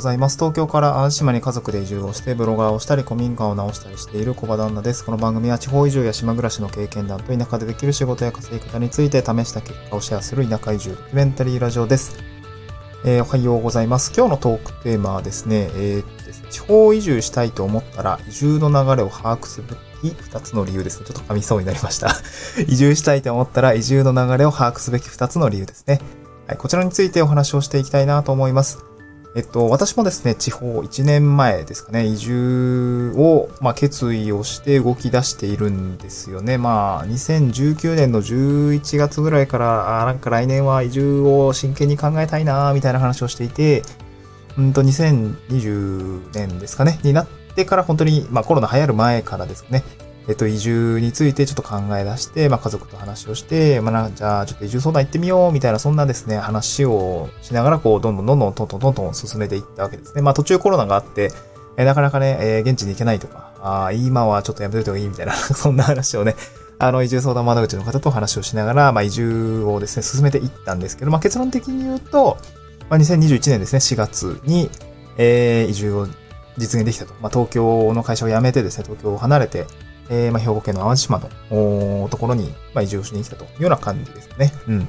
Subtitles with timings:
[0.00, 0.38] ございます。
[0.38, 5.04] 東京から淡島に家族で移住をして、ブロガーをしたり、古民家を直したりしている小場旦那です。
[5.04, 12.16] この番組は地方移住や島暮らしの経験談と田舎でできる仕事や稼ぎ方について試した結果をシェアする田舎移住ドキュメンタリーラジオです。
[13.04, 14.10] えー、おはようございます。
[14.16, 19.74] 今日のトークテーマはですね、えー、地方移住したいと思ったら移住の流れを把握すべき
[20.14, 21.04] 2つの理由ですね。
[21.04, 22.08] ちょっと噛みそうになりました。
[22.68, 26.00] 移住したいと思ったら移住の流れを把握すべき2つの理由ですね。
[26.46, 28.89] はい、こちらについてお話をしていきたいなと思います。
[29.36, 36.58] えっと、私もですね、地方1年前ですかね、移住を、まあ、決意をして動き出しているんですよね。
[36.58, 43.84] まあ、2019年の11月ぐらいから、あなんか来年は移住を真剣に考えたいな、みたいな話をしていて、
[44.58, 49.84] うんと、2020年ですかね、になってから本当に、まあ、コロナ流行る前からですね、
[50.28, 60.22] えっと、移住についてちょっと考え出して、まあ、家族と話をして、まあ、じゃあ、ちょっと移住相談行ってみよう、みたいな、そんなですね、話をしながら、こう、どんどんどんどん、トントントントン進めていったわけですね。
[60.22, 61.32] まあ、途中コロナがあって、
[61.76, 66.36] え、なかなかね、え、現地に行けないとか、あ今はちょっとやめといた方がいいみたいな、 そんな話をね、
[66.78, 72.38] あの、移住相談窓口の方と話をしながら、まあ、移住をですね、進めていったんですけど、まあ、結論的に言うと、
[72.88, 74.70] まあ、2021年ですね、4月に、
[75.16, 76.08] えー、移住を
[76.56, 77.14] 実現できたと。
[77.20, 79.66] まあ、東京の会社を辞めてですね、東京を離れて、
[80.10, 84.52] えー、まあ、兵庫県の淡路島のところに、まあ、移住しに来たというような感じですね。
[84.68, 84.88] うん。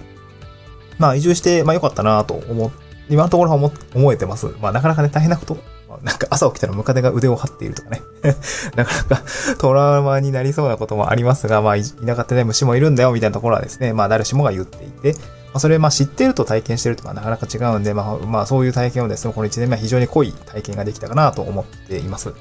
[0.98, 2.72] まあ、移住して、まあ、良かったなと思、
[3.10, 4.48] 今のところは思思えてます。
[4.60, 5.58] まあ、なかなかね、大変なこと、
[6.04, 8.02] なんか朝起きたらムカデが腕を張っているとかね。
[8.76, 9.24] なかなか
[9.60, 22.30] トラウマになりそうなこともありますが、まあ、田舎ってね、虫もいるんだよ、みたいなところはですね、まあ、誰しもが言っていて、まあ、それ、まあ、知ってると体験してるとかなかなか違うんで、まあ、まあ、そういう体験をですね、この1年目は非常に濃い体験ができたかなと思っています。
[22.30, 22.36] うん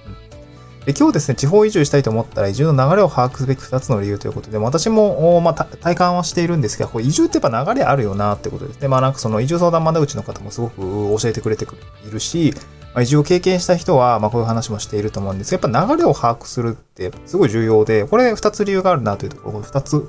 [0.86, 8.88] で今日ですね、地方移住したいと思ったら移住の流れを把握すべき2つの理由ということで、私も、まあ、体感はしているんですが、こ移住ってやっぱ流れあるよなってことですね。
[8.88, 10.80] まあなんかその移住相談窓口の方もすごく
[11.20, 12.54] 教えてくれているし、
[12.94, 20.02] まあ、移住を経験した人は、まあこういう話もしていると思うんですが、やっぱ流れを把握するってすごい重要で、これ2つ理由があるなというところ、2つ、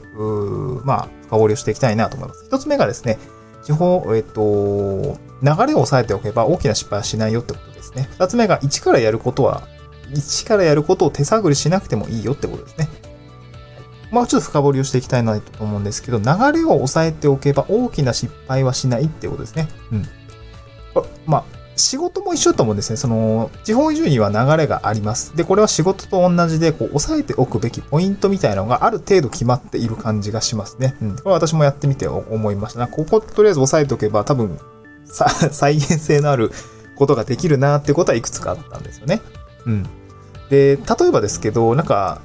[0.85, 2.45] まあ深掘りをしていきたいなと思います。
[2.49, 3.19] 1つ目がですね、
[3.63, 4.41] 地方、えっと、
[5.43, 8.09] 流れを抑えておけば大きな失敗はしないよってことですね。
[8.17, 9.67] 2つ目が1からやることは
[10.13, 12.87] 一からやることを手探りしなくてもいいよってことですね。
[14.11, 16.25] まあちょっと深掘りをしていきたいなと思うんですけど、流
[16.59, 19.67] れを抑えておけば大きな失敗はしないってことですね。
[19.91, 20.05] うん。
[21.25, 21.43] まあ、
[21.77, 22.97] 仕事も一緒だと思うんですね。
[22.97, 25.35] その、地方移住には流れがあります。
[25.35, 30.95] で、これは仕事と同じで、こう、抑えておくべきポイントみたいなのがある程度決まっている感じがしますね。
[31.01, 31.15] うん。
[31.15, 32.87] これは私もやってみて思いましたな。
[32.87, 34.59] ここ、とりあえず押さえておけば、多分、
[35.51, 36.51] 再現性のある
[36.95, 39.21] ことができるなってことはいくつかあったんですよね。
[39.65, 39.89] うん。
[40.51, 42.21] で、例えばですけど、なんか、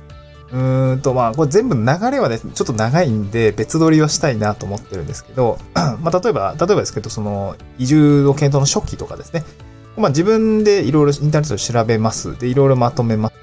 [0.51, 9.45] うーんと、まあ、これ全部流れはね、ちょっと長いんで、別撮りはしたいなと思ってるんですけど、 まあ、例えば、例えばですけど、その、移住の検討の初期とかですね。
[9.97, 12.37] まあ、自分でいろいろインターネットで調べます。
[12.37, 13.37] で、いろいろまとめます。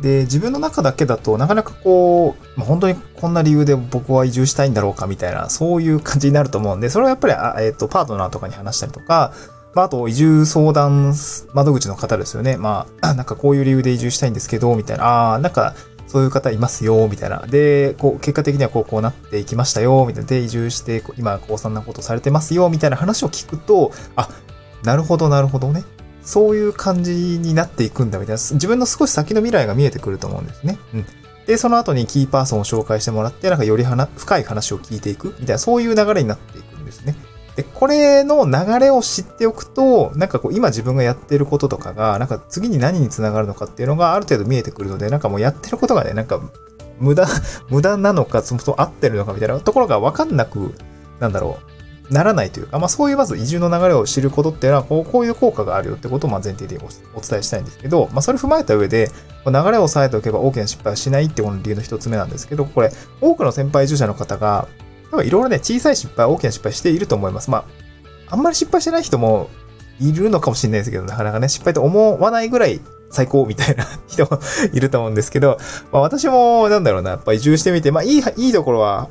[0.00, 9.32] で、自分の中だけだとなかなかこう、まあ、本当にこんな理由で僕は移住したいんだろうかみたいな、そういう感じになると思うんで、それはやっぱり、あえっ、ー、と、パートナーとかに話したりとか、
[9.74, 11.14] まあ、あと、移住相談
[11.52, 12.56] 窓口の方ですよね。
[12.56, 15.04] まあ、 なんかこういう理由で移住したいんですけど、みたいな。
[15.04, 15.74] ああ、なんか、
[16.06, 17.44] そういう方いますよ、みたいな。
[17.48, 20.28] で、こう、結果的にはこう、こうなっていきましたよ、みたいな。
[20.28, 24.28] で、移住して、今、こう、そんなことされてますよ、みたいな話を聞くと、あ、
[24.84, 25.82] なるほど、なるほどね。
[26.22, 28.40] そういう感じになっていくんだ、みたいな。
[28.40, 30.78] 自分の少し先の未来が見えてくると思うんですね。
[30.94, 31.06] うん。
[31.46, 36.38] で、その後にキーパーソンを紹介してもらって、なんかより深い話を聞いていく、みたいな、そういう流れになっ
[37.56, 37.62] で。
[37.62, 46.40] これの流れを知っておくと、なんかこう、今自分がやってることとかが、なんか次に何につながるのかっていうのがある程度見えてくるので、なんかもうやってることがね、なんか、
[46.98, 47.26] 無駄、
[47.70, 50.74] 無駄なのか、そもそも合ってるのかみたいなところがわかんなく、
[51.20, 51.74] なんだろう、
[52.10, 56.76] ならないというか、まあそういうまず移住の流れを知ることっていうのは、こうこういう効果があるよってことをま前提で
[57.14, 59.10] お伝えしたいんですけど、まあそれ踏まえた上で、
[59.46, 62.90] 流れを抑えておけば大きな失敗はしないってこの理由の一つ目なんですけど、これ、
[63.20, 64.68] 多くの先輩移住者の方が、
[65.14, 67.50] 多分いろいろね、小さい失敗、大きな失敗していると思います。
[67.50, 67.64] まあ、
[68.28, 69.48] あんまり失敗してない人も
[70.00, 72.80] いるのかもしれないですけど、なかなかね、失敗と思わないぐらい
[73.10, 74.40] 最高みたいな 人も
[74.72, 75.58] いると思うんですけど、
[75.92, 79.08] まあ私もなんだろうな、やっぱ移住してみて、まあいい、いいところは、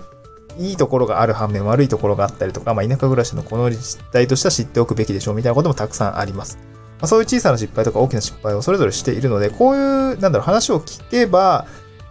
[0.60, 6.58] いいところがある反面悪いところがあったりとか、まあ田舎暮らしのこの実態としては知っておくべきでしょうみたいなこともたくさんあります。
[7.00, 11.66] まあそういう小さな失敗とか大きな失敗をそれぞれしているので、こういう、なんだろう、話を聞けば、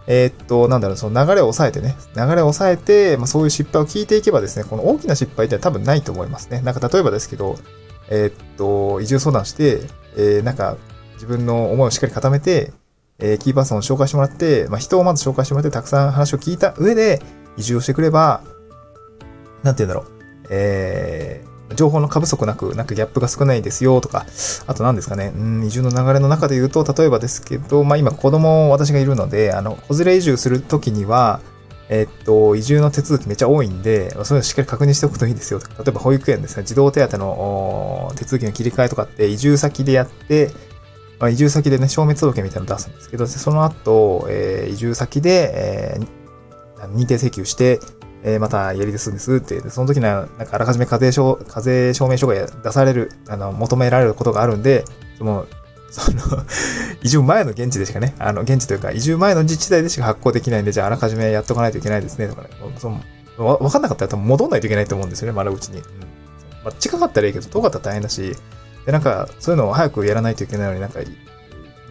[0.07, 6.61] えー、っと、なんだろう、その流れを抑えてね、流れを抑えて、まあ、そういう失敗を聞いていけばですね、この大きな失敗って多分ないと思いますね。
[6.61, 7.57] なんか例えばですけど、
[8.09, 9.81] えー、っと、移住相談して、
[10.17, 10.77] えー、なんか
[11.13, 12.73] 自分の思いをしっかり固めて、
[13.19, 17.21] えー、キーパーソンを紹介してもらって、まあ、人をまず紹介してもらって、たくさん話を聞いた上で、
[17.55, 18.41] 移住をしてくれば、
[19.61, 24.25] なんて言うんだろう、えー、情報の過不足なく、なんかギャップが少ないですよとか、
[24.67, 31.41] あと何ですかね、うん、移住の流れの中で言うと、例えばですけど、まあ今子供私がいるので、あの、子連れ移住するときには、
[31.89, 35.59] えっと、移住の手続きめっちゃ多いんで、そういうのしっかり確認しておくといいですよ。
[35.59, 40.51] 例えば保育園ですね、児童手当の手続きの切り替えとかって移住先でやって、
[41.19, 47.79] まあ、移住先でね、消滅届みたいなの出すんですけど、その後、えー、移住先で、えー、認定請求して、
[48.23, 54.85] えー、またやりですんですって、その時には、なんかあらかじめ課税証、課税証明書が出される、あの、求められることがあるんで、
[55.17, 55.45] その、
[55.91, 56.19] その
[57.03, 62.49] 移住前の現地でしかね、あの、現地というか、移住前の自治体でしか発行できないんで、じゃああらかじめやっとかないといけないですね、とかね。
[62.79, 63.01] その
[63.37, 65.79] わわかんなかったら多分戻んないといけないと思うんですよね、丸口に。
[65.79, 65.83] うん。
[66.63, 68.35] まあ、近かったらいいけど、遠かったら大変だし、
[68.85, 70.99] で、なんか、そういうのを早くやらないといけないのになんか、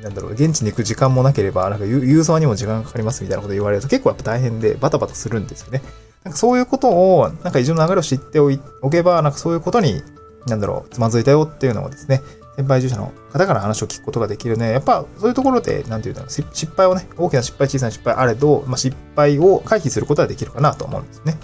[0.03, 5.83] なんだろう、現地に行く時間もなければ、なんか郵送にも時間かかりますみたいなこと言われると結構やっぱ大変でバタバタするんですよね。
[6.25, 10.03] なんかそういうことを、なんか移住の流れを知っておけば、なんかそういうことに、
[10.47, 12.23] なんだろう、つまずいたよっていうのをですね、
[12.57, 14.71] 先輩住者の方から話を聞くことができるね。
[14.71, 21.39] やっぱそういうところで、なんていうんだろう、失敗をね、大きな失敗、小さな失敗あれど、まあ、失敗を回避することができるかなと思うんですね。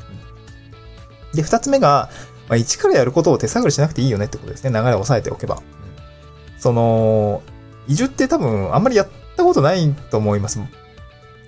[1.35, 2.11] で、二つ目が、
[2.49, 4.71] まあ、一からやることを手探りしなくていいよねってことですね。
[4.71, 5.63] 流れを押さえておけば。
[6.59, 7.43] その、
[7.87, 10.61] 移住って多分あんまりやったことないと思います。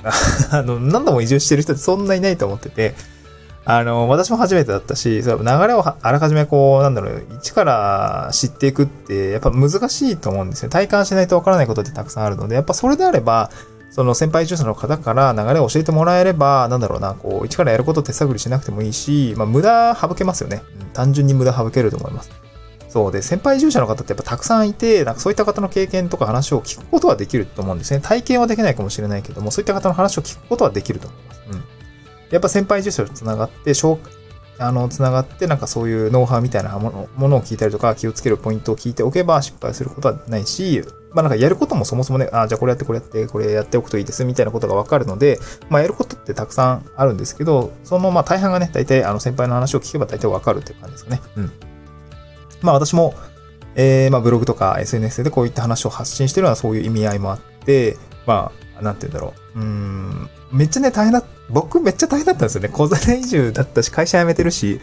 [0.50, 2.94] あの、何度も移住してる人ってそんないないと思ってて、
[3.72, 10.70] あの、私も初めてだったし、そ流れをあらかじめこう、なんだろう、一から知っていくって、やっぱ難しいと思うんですよ。
[10.70, 13.50] 体感しないとわからないことってたくさんあるので、やっぱそれであれば、
[13.90, 20.62] その先輩住者の方から流れを教えてもらえれば、なんだろうな、こう、一からやること手探りしなくてもいいし、まあ、無駄省けますよね。
[20.93, 22.31] 単純に無駄省けると思います。
[22.88, 28.00] そうで、先輩住者の方ってやっぱたくさんいて、なんかそういった方の経験とか話を聞くことはできると思うんですね。
[28.00, 31.40] 体験はできないかもしれないけども、そういった方の話を聞くことはできると思います。
[31.52, 31.80] うん。
[32.31, 33.73] やっぱ先輩住者と繋がって、
[34.59, 40.82] あの、つながって、なんかそういうノウハウみたいなものものを聞いたりとか、気をつけるポイントを聞いておけば失敗することはないし、
[41.12, 45.41] まあなんかやることもそもそもね、あ、じゃあこれやってこれやって、これやっておくといいですみたいなことがわかるので、
[45.71, 51.23] まあやることってたくさんあるんですけど、そのまあ大半がね、大体あの先輩の話を聞けば大体わかるっていう感じですかね。
[51.37, 51.53] うん。
[52.61, 53.15] まあ私も、
[53.77, 57.97] えー、まあブログとか SNS でこういった話を発信してるのはそういう意味合いもあって、
[58.27, 59.61] まあ、なんて言うんだろう。
[59.61, 62.69] うん、めっちゃね、大変だ、僕めっちゃ大変だったんですよね。
[62.69, 64.81] 小皿移住だったし、会社辞めてるし、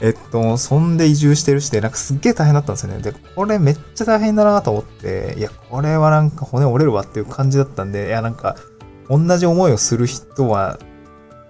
[0.00, 3.02] えっと、そんで移住してるしで、なんかすっげえ大変だったんですよね。
[3.02, 8.56] で、これめっちゃ大変だなと思って、いや、これはなんか骨折れるわっていう感じだったんで、いや、なんか、
[9.08, 10.78] 同じ思いをする人は、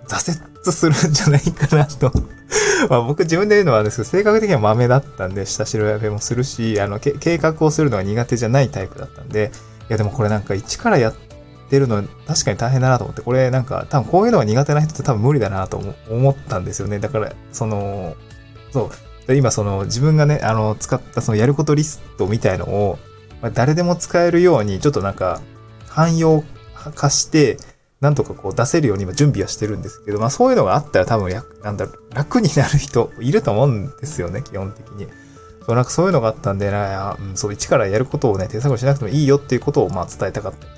[0.08, 2.10] 挫折するんじゃないかなと。
[2.88, 9.50] まあ僕自分で言うのはですけど、性格的には豆だったんで、下白やべもするし、あの、計画をするのが苦手じゃないタイプだったんで、
[9.90, 11.27] いやでもこれなんか一からやって
[11.70, 15.80] 出るの確かに大変だなと思って、これなんか多分こういうのが苦手な人って多分無理だなと
[16.10, 16.98] 思ったんですよね。
[16.98, 18.16] だから、その、
[18.72, 18.90] そ
[19.28, 19.34] う。
[19.34, 22.98] 今その自分がね、あの、使ったそのやることリストみたいのを、
[23.42, 25.40] まあ、誰でも使えるように、ちょっとなんか、
[25.88, 26.44] 汎用
[26.94, 27.58] 化して、
[28.00, 35.08] なんとかこう出せるように今準備はしてるんですけど、まあそういうのがあったら多分や、なんだろう、楽になる人いると思うんですよね、基本的に。
[35.66, 40.77] そう、なんかそういうのがあったんで、なうん、そう、一からやることをね、手探りしなくてもいいよっていうことを、まあ伝えたかった。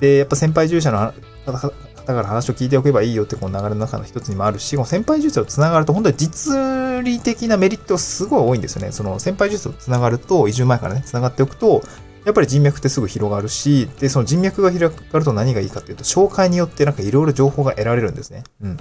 [0.00, 1.12] で、やっぱ先輩従者の
[1.46, 1.68] 方
[2.06, 8.92] から話を聞いておけばいいよってこの流れの中の一つにもあるし、この先輩術と繋がると本当に実利的なメリットがすごい多いんですよね。
[8.92, 11.82] その先輩術と繋がると、移住前からね、繋がっておくと、
[12.24, 18.44] やっぱり人脈ってすぐ広がるし、で、その人脈が広がると何がいいかっていうと、紹介によってなんかいろいろ情報が得られるんですね。
[18.62, 18.76] うん。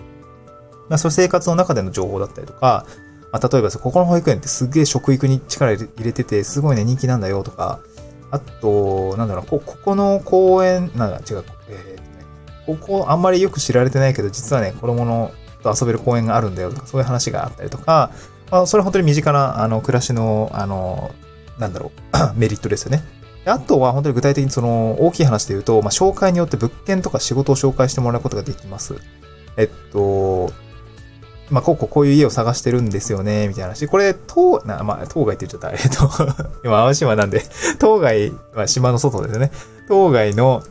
[0.90, 2.86] まあ、その生活の中での情報だったりとか、
[3.32, 7.80] まあ、例えばここの保育園ってすげえ食育に力入れてて、すごいね、人気なんだよとか、
[8.34, 12.04] あと、なんだろう、こ、ここの公園、なんだ、違う、えー
[12.66, 15.32] ここあんまりよく知られてないけど、実はね、子供の
[15.64, 18.12] と遊べる公園があるんだよとか、そういう話があったりとか、
[18.52, 21.12] まあ、それ本当に身近な、あの、暮らしの、あの、
[21.58, 23.04] なんだろう、 メリットですよね。
[23.46, 28.96] あとは本当に具体的にその大きい話で言うと、まあ、紹介によって物件とか仕事を紹介してもらうことができます。
[29.58, 30.54] えっと、
[31.50, 33.88] まあ、こうこうこういう家を探してるんですよね、みたいな話。
[33.88, 35.72] これ、島、まあ、島外って言っちゃった。
[35.72, 36.10] えっと、
[36.64, 37.44] 今、淡島なんで、
[37.80, 39.52] 島外は島の外ですね。
[39.88, 40.64] 島外の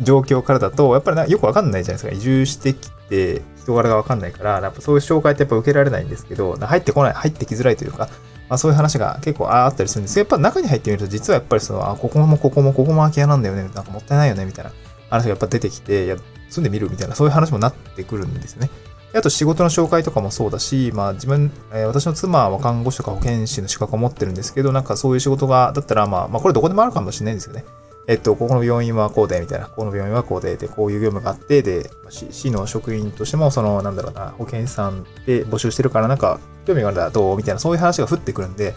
[0.00, 2.16] 状況からだと、やっぱりなよくわかんないじゃないですか。
[2.16, 8.08] 移住してきて、人柄がわかんないから、やっぱそういう紹介ってやっぱ受けられないんですけど、入ってこない、入ってきづらいというか、
[8.48, 14.72] まあそういう話が結構あったりするんですけど、やっぱ中に入ってみると、実はやっぱりその、あ、ここもここもここも空き家なんだよね、なんかもったいないよね、みたいな
[15.10, 16.16] 話がやっぱ出てきて、いや、
[16.48, 18.70] 住んでみるみたいな、そういう話もなってくるんですよね。
[19.12, 27.64] あと仕事の紹介とかもそうだし、まあ自分、えー、私の妻は看護師とか保健師の資格を持ってるんですけど、なんかそういう仕事が、だったらまあ、まあこれどこでもあるかもしれないんですよね。
[28.06, 37.36] えっと、ここの病院はこうで、みたいな、ここの病院はこうで、で、こういう業務があって、で、市の職員としても、その、なんだろうな、保健師さんで募集してるから、なんか、興味があるんだ、どう？
[37.36, 38.74] みたいな、そういう話が降ってくるんで、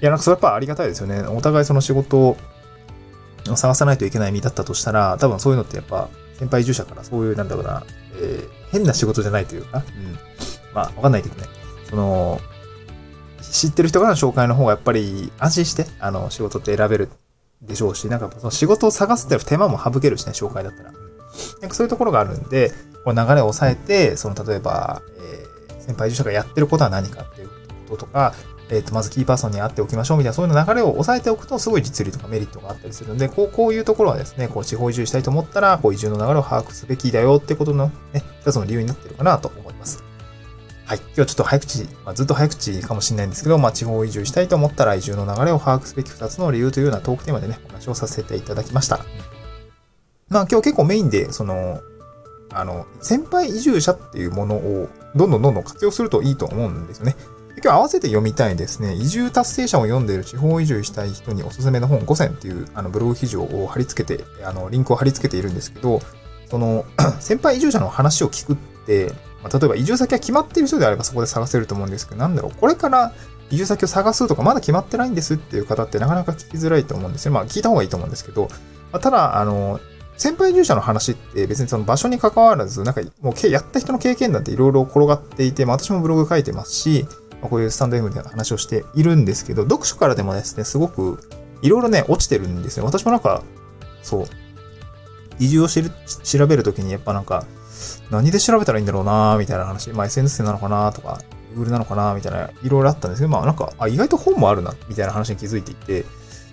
[0.00, 1.20] いや、なんかそれやっぱありがたいですよね。
[1.22, 2.36] お互いその仕事を
[3.54, 6.08] 探さないといけない身だったとしたら、多分そういうのってやっぱ、
[6.42, 7.84] 先輩移住者からそういう、なんだろうな、
[8.16, 10.18] えー、変な仕事じゃないというか、うん。
[10.74, 11.46] まあ、わかんないけどね。
[11.88, 12.40] その、
[13.40, 17.10] 知ってる人からの紹介の方がやっぱり安心して、あの、仕事って選べる
[17.60, 20.90] でしょうし、なんかその仕事を探すって手間も省けるしね、紹介だったら。
[21.60, 22.72] なんかそういうところがあるんで、
[23.04, 27.50] この流れを抑えて、その例えば、えー、先輩受者がやってることは何かっていう
[27.88, 28.34] こととか、
[28.72, 40.02] えっ、と、まずキーパーソンに会っておきましょうみたいな、そういう流れを抑えておくと、すごい実利とかメリットがあったりするんで、こう、こういうところはですね、こう、地方移住したいと思ったら、こう、移住の流れを把握すべきだよってことのね、一つの理由になってるかなと思います。
[40.86, 40.98] はい。
[40.98, 49.00] 今日はちょっと早口、まあ、ずっと早口かもしれないんですけど、まあ、地方移住したいと思ったら移住の流れを把握すべき2つの理由というようなトークテーマでね、お話をさせていただきました。
[50.28, 51.80] まあ、今日結構メインで、その、
[52.52, 57.16] あの、先輩移住者っていうものをどんどんどんどん活用するといいと思うんですよね。
[57.56, 66.00] 今日合わせて読みたいですね、移住達成者を読んでいる地方移住したい人におすすめの本5選っていうあのブログ記事を貼り付けて、あの、リンクを貼り付けているんですけど、
[66.50, 66.84] その、
[67.20, 68.56] 先輩移住者の話を聞くっ
[68.86, 73.12] て、まあ、例えば移住先が決まっている人であればそこで探せると思うんですけど、なんだろう、これから
[73.50, 77.32] 移住先を探すとかまだ決まってないんですっていう方ってなかなか聞きづらいと思うんですよ。
[77.32, 78.48] まあ聞いた方がいいと思うんですけど、
[78.92, 79.78] まあ、ただ、あの、
[80.16, 87.06] 先輩移住者の話って別にその場所に関わらず、なんかもうやった人の経験談っていろいろ転がっていて、まあ、私もブログ書いてますし、
[87.48, 91.18] こういうスタンド M で話をしているんですけど、読書からでもですね、すごく
[91.62, 92.84] いろいろね、落ちてるんですよ。
[92.84, 93.42] 私もなんか、
[94.02, 94.26] そう、
[95.38, 95.90] 移住をしる
[96.24, 97.44] 調べるときにやっぱなんか、
[98.10, 99.90] 何で調べたらいいんだろうなみたいな話。
[99.90, 101.20] まあ SNS なのかなとか、
[101.54, 106.04] Google なのかなみたいな、いろいろあったんですけど、まあなんか、あ、意外と本もあるな、みたいな話に気づいていて、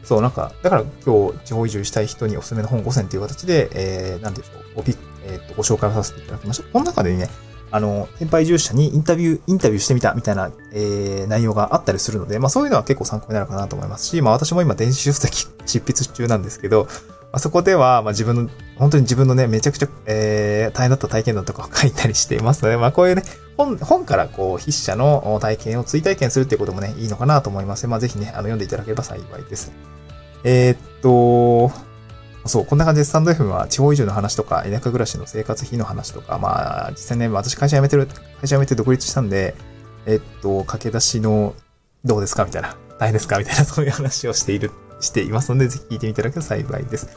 [0.03, 6.69] そう、なんか、だから今日地方移住したい人におすすめの本5選という形で、えー、なんでしょう、ごピえー、とご紹介をさせていただきました。
[6.69, 7.29] この中でね、
[7.71, 16.87] あの、先輩移住者にインタビュー、インタビューしてみたみたいな、えー、内容があったりするので、まあそういうのは結構参考になるかなと思いますし、まあ私も今電子書籍執筆中なんですけど、
[17.31, 23.23] まあ、そこでは、まあ、自分の、本当に自分のね、めちゃくちゃ、えー、大変だった体験談とかを 書いたりしていますので、まあ、こういうね、
[23.55, 29.71] 本、本からこう、筆者の体験を追体験するっていうこともね、いいのかなと思いますまあ、ぜひね、あの、読んでいただければ幸いです。
[30.43, 31.88] えー、っと、
[32.49, 39.55] そう、こんな感じでスタンド FM は地方移住の話とか、田舎暮らしの生活費の話とか、まあ、実際ね、私会社辞めてる、会社辞めて独立したんで、
[40.07, 41.53] えっと、駆け出しの、
[42.03, 47.09] どうですかみたいな、大変ですかみたいな、そういう話をしているしていますので、ぜひ聞いてみていただけると幸いです。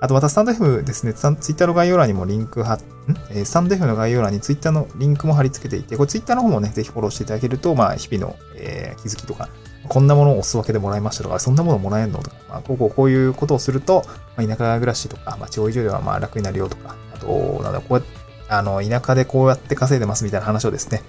[0.00, 2.82] あとまたスタンド F ですね、ツイッターの概要欄にもリンク貼っ、ん？
[3.30, 9.48] えスタンド F の概要欄にツイッターのリンクも貼り付けていて、これツイッターの方もね、ぜひフォローしていただけると、まあ、日々の、えー、気づきとか、
[9.88, 14.04] こんなものをおすわけでもらいましたとか、そんなものもらえんのとか、まあ、こうこうこういうことをすると、
[14.36, 18.08] まあ、田舎暮らしとか、まあ、地方移住ではまあ楽になるよとか、あと、なんだ、こうやって、
[18.48, 21.02] あの、田舎でこうやって稼いでますみたいな話をですね、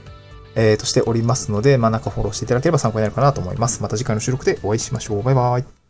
[0.56, 3.82] えー、としておりますので、まあ、なんかフォローしていただければ参考になるかなと思います。
[3.82, 5.24] また次回の収録でお会いしましょう。
[5.24, 5.85] バイバイ。